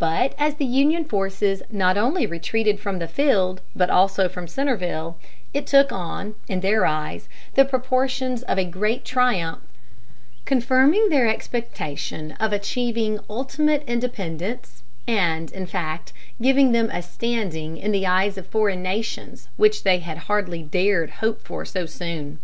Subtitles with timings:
[0.00, 5.16] But as the Union forces not only retreated from the field, but also from Centreville,
[5.54, 9.60] it took on, in their eyes, the proportions of a great triumph;
[10.44, 16.12] confirming their expectation of achieving ultimate independence, and, in fact,
[16.42, 21.10] giving them a standing in the eyes of foreign nations which they had hardly dared
[21.10, 22.40] hope for so soon.